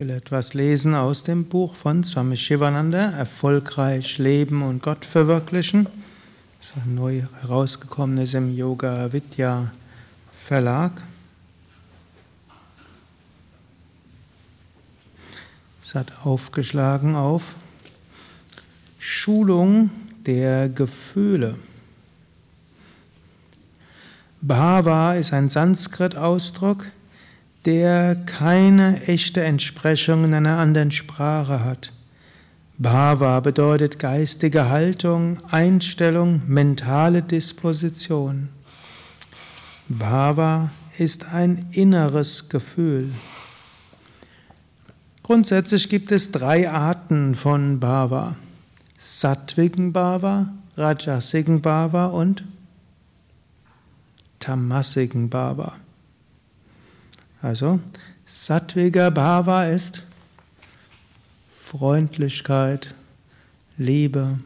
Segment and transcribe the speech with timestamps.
[0.00, 5.88] Ich will etwas lesen aus dem Buch von Swami Shivananda, Erfolgreich Leben und Gott verwirklichen.
[6.60, 9.72] Das ist neu herausgekommen ist im Yoga Vidya
[10.30, 11.02] Verlag.
[15.82, 17.56] Es hat aufgeschlagen auf
[19.00, 19.90] Schulung
[20.24, 21.58] der Gefühle.
[24.40, 26.86] Bhava ist ein Sanskrit-Ausdruck,
[27.64, 31.92] der keine echte Entsprechung in einer anderen Sprache hat.
[32.78, 38.50] Bhava bedeutet geistige Haltung, Einstellung, mentale Disposition.
[39.88, 43.10] Bhava ist ein inneres Gefühl.
[45.24, 48.36] Grundsätzlich gibt es drei Arten von Bhava.
[48.96, 52.44] Sattvigen Bhava, Rajasigen Bhava und
[54.38, 55.76] Tamasigen Bhava.
[57.40, 57.78] Also,
[58.26, 60.02] Sattviga Bhava ist
[61.56, 62.94] Freundlichkeit,
[63.76, 64.40] Liebe,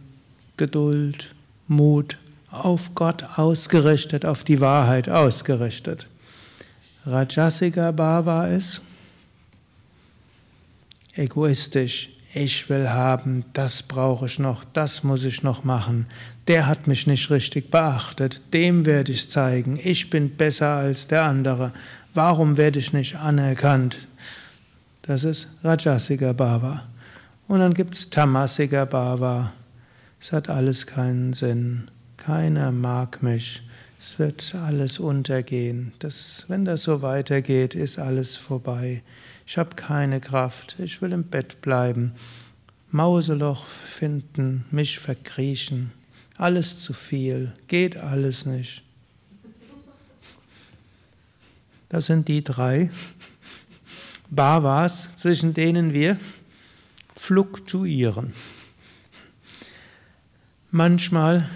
[0.57, 1.35] Geduld,
[1.69, 2.19] Mut,
[2.51, 6.07] auf Gott ausgerichtet, auf die Wahrheit ausgerichtet.
[7.07, 8.83] Rajasiga Bhava ist
[11.15, 12.11] egoistisch.
[12.35, 16.07] Ich will haben, das brauche ich noch, das muss ich noch machen.
[16.49, 21.25] Der hat mich nicht richtig beachtet, dem werde ich zeigen, ich bin besser als der
[21.25, 21.73] andere.
[22.15, 24.07] Warum werde ich nicht anerkannt?
[25.01, 26.83] Das ist Rajasiga Bhava.
[27.49, 29.55] Und dann gibt es Tamasiga Bhava.
[30.21, 31.91] Es hat alles keinen Sinn.
[32.19, 33.63] Keiner mag mich.
[33.99, 35.93] Es wird alles untergehen.
[36.01, 39.03] Das, wenn das so weitergeht, ist alles vorbei.
[39.47, 40.77] Ich habe keine Kraft.
[40.81, 42.13] Ich will im Bett bleiben.
[42.91, 45.93] Mauseloch finden, mich verkriechen.
[46.37, 47.55] Alles zu viel.
[47.69, 48.83] Geht alles nicht.
[51.93, 52.91] Das sind die drei
[54.31, 56.17] Bhavas, zwischen denen wir
[57.15, 58.33] fluktuieren.
[60.71, 61.51] Manchmal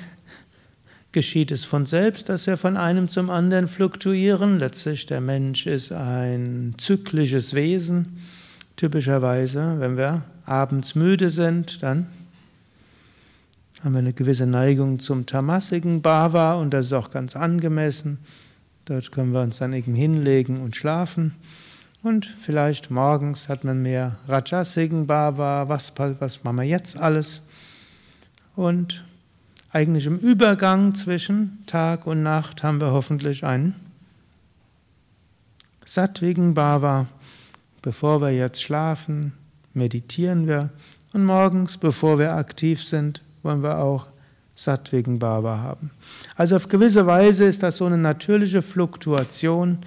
[1.12, 4.58] geschieht es von selbst, dass wir von einem zum anderen fluktuieren.
[4.58, 8.18] Letztlich, der Mensch ist ein zyklisches Wesen.
[8.76, 12.08] Typischerweise, wenn wir abends müde sind, dann
[13.82, 18.18] haben wir eine gewisse Neigung zum tamasigen Bhava und das ist auch ganz angemessen.
[18.86, 21.34] Dort können wir uns dann eben hinlegen und schlafen.
[22.02, 27.42] Und vielleicht morgens hat man mehr Rajasigen Bhava, was, was machen wir jetzt alles?
[28.54, 29.04] Und
[29.72, 33.74] eigentlich im Übergang zwischen Tag und Nacht haben wir hoffentlich einen
[35.84, 37.06] Sattvigen Bhava.
[37.82, 39.32] Bevor wir jetzt schlafen,
[39.74, 40.70] meditieren wir.
[41.12, 44.06] Und morgens, bevor wir aktiv sind, wollen wir auch
[44.56, 45.90] Sattvigen Bhava haben.
[46.34, 49.78] Also auf gewisse Weise ist das so eine natürliche Fluktuation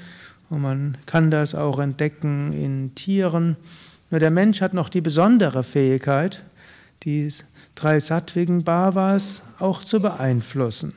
[0.49, 3.57] und man kann das auch entdecken in Tieren.
[4.11, 6.43] Nur der Mensch hat noch die besondere Fähigkeit,
[7.03, 7.31] die
[7.75, 10.93] drei Sattvigen Bhavas auch zu beeinflussen.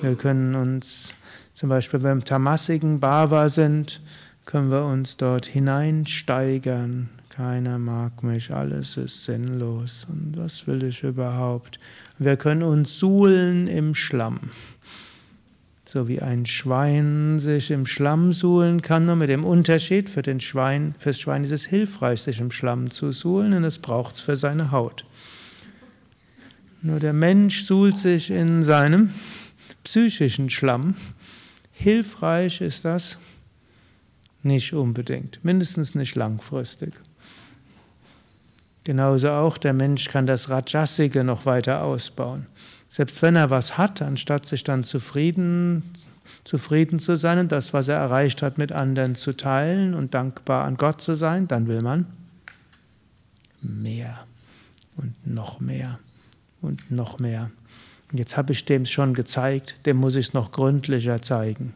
[0.00, 1.12] Wir können uns
[1.54, 4.00] zum Beispiel beim tamasigen Bhava sind,
[4.44, 11.02] können wir uns dort hineinsteigern, keiner mag mich, alles ist sinnlos und was will ich
[11.02, 11.80] überhaupt?
[12.16, 14.38] Wir können uns suhlen im Schlamm.
[15.84, 20.38] So wie ein Schwein sich im Schlamm suhlen kann, nur mit dem Unterschied, für den
[20.38, 24.20] Schwein, fürs Schwein ist es hilfreich, sich im Schlamm zu suhlen, und es braucht es
[24.20, 25.04] für seine Haut.
[26.82, 29.10] Nur der Mensch suhlt sich in seinem
[29.82, 30.94] psychischen Schlamm.
[31.72, 33.18] Hilfreich ist das
[34.44, 36.94] nicht unbedingt, mindestens nicht langfristig.
[38.84, 42.46] Genauso auch der Mensch kann das Rajasige noch weiter ausbauen.
[42.90, 45.82] Selbst wenn er was hat, anstatt sich dann zufrieden,
[46.44, 50.64] zufrieden zu sein und das, was er erreicht hat, mit anderen zu teilen und dankbar
[50.64, 52.06] an Gott zu sein, dann will man
[53.62, 54.26] mehr
[54.96, 55.98] und noch mehr
[56.60, 57.50] und noch mehr.
[58.12, 61.74] Und jetzt habe ich dem schon gezeigt, dem muss ich es noch gründlicher zeigen.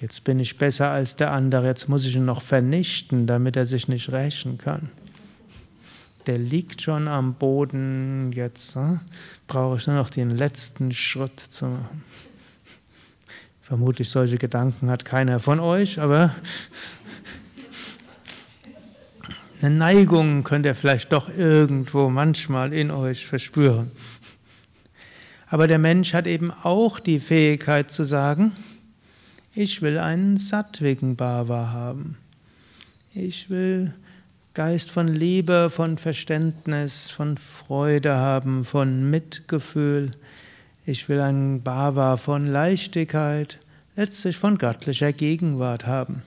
[0.00, 3.66] Jetzt bin ich besser als der andere, jetzt muss ich ihn noch vernichten, damit er
[3.66, 4.88] sich nicht rächen kann
[6.26, 8.98] der liegt schon am Boden, jetzt äh,
[9.46, 12.04] brauche ich nur noch den letzten Schritt zu machen.
[13.60, 16.34] Vermutlich solche Gedanken hat keiner von euch, aber
[19.62, 23.90] eine Neigung könnt ihr vielleicht doch irgendwo manchmal in euch verspüren.
[25.48, 28.52] Aber der Mensch hat eben auch die Fähigkeit zu sagen,
[29.54, 32.18] ich will einen sattwigen Bhava haben.
[33.14, 33.94] Ich will
[34.54, 40.12] Geist von Liebe, von Verständnis, von Freude haben, von Mitgefühl.
[40.86, 43.58] Ich will einen Bhava von Leichtigkeit,
[43.96, 46.22] letztlich von göttlicher Gegenwart haben.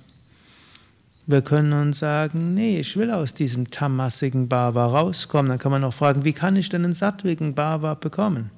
[1.26, 5.48] Wir können uns sagen, nee, ich will aus diesem tamassigen Bhava rauskommen.
[5.48, 8.50] Dann kann man auch fragen, wie kann ich denn einen sattwigen Bhava bekommen?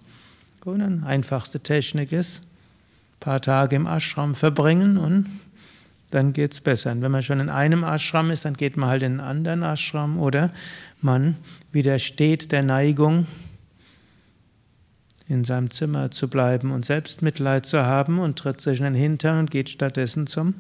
[0.66, 5.28] Und eine einfachste Technik ist, ein paar Tage im Ashram verbringen und
[6.12, 6.92] dann geht es besser.
[6.92, 9.64] Und wenn man schon in einem Ashram ist, dann geht man halt in einen anderen
[9.64, 10.52] Ashram oder
[11.02, 11.38] man
[11.72, 13.28] widersteht der Neigung,
[15.28, 19.38] in seinem Zimmer zu bleiben und Selbstmitleid zu haben und tritt sich in den Hintern
[19.38, 20.56] und geht stattdessen zum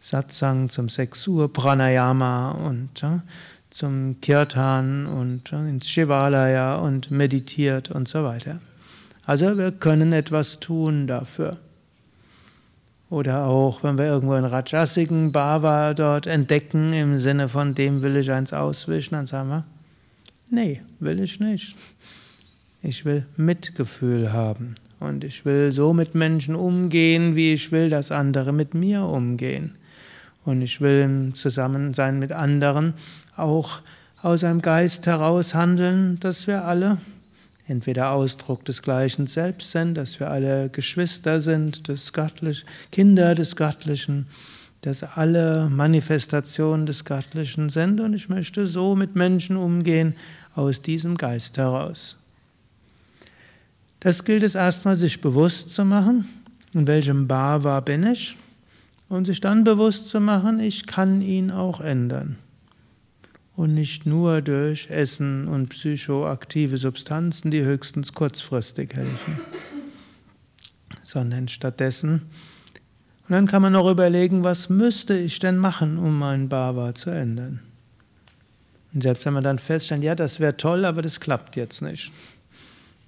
[0.00, 3.22] Satsang, zum 6 Uhr Pranayama und ja,
[3.70, 8.60] zum Kirtan und ja, ins Shivalaya und meditiert und so weiter.
[9.26, 11.58] Also wir können etwas tun dafür.
[13.08, 18.16] Oder auch, wenn wir irgendwo einen Rajasigen Bhava dort entdecken, im Sinne von dem will
[18.16, 19.64] ich eins auswischen, dann sagen wir,
[20.50, 21.76] nee, will ich nicht.
[22.82, 28.10] Ich will Mitgefühl haben und ich will so mit Menschen umgehen, wie ich will, dass
[28.10, 29.72] andere mit mir umgehen.
[30.44, 32.94] Und ich will im Zusammensein mit anderen
[33.36, 33.80] auch
[34.22, 36.98] aus einem Geist heraus handeln, dass wir alle
[37.66, 43.56] entweder Ausdruck des gleichen Selbst sind, dass wir alle Geschwister sind, des Göttlichen, Kinder des
[43.56, 44.26] Göttlichen,
[44.82, 50.14] dass alle Manifestationen des Göttlichen sind und ich möchte so mit Menschen umgehen
[50.54, 52.16] aus diesem Geist heraus.
[54.00, 56.28] Das gilt es erstmal, sich bewusst zu machen,
[56.72, 58.36] in welchem Bhava bin ich,
[59.08, 62.38] und sich dann bewusst zu machen, ich kann ihn auch ändern
[63.56, 69.40] und nicht nur durch Essen und psychoaktive Substanzen, die höchstens kurzfristig helfen,
[71.02, 72.22] sondern stattdessen.
[73.28, 77.10] Und dann kann man noch überlegen, was müsste ich denn machen, um meinen Bhava zu
[77.10, 77.60] ändern.
[78.92, 82.12] Und selbst wenn man dann feststellt, ja, das wäre toll, aber das klappt jetzt nicht.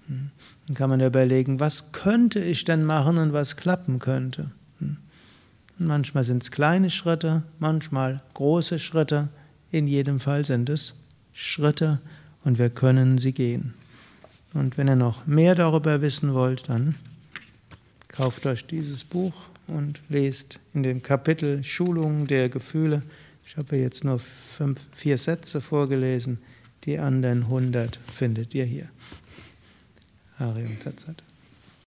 [0.09, 0.31] Hm.
[0.67, 4.51] Dann kann man überlegen, was könnte ich denn machen und was klappen könnte.
[4.81, 4.97] Hm.
[5.79, 9.29] Und manchmal sind es kleine Schritte, manchmal große Schritte.
[9.71, 10.95] In jedem Fall sind es
[11.33, 12.01] Schritte
[12.45, 13.75] und wir können sie gehen.
[14.55, 16.95] Und wenn ihr noch mehr darüber wissen wollt, dann
[18.09, 19.35] kauft euch dieses Buch
[19.67, 23.03] und lest in dem Kapitel Schulung der Gefühle.
[23.47, 26.39] Ich habe jetzt nur fünf, vier Sätze vorgelesen.
[26.85, 28.89] Die anderen 100 findet ihr hier.
[30.39, 31.23] Arium Tatsat.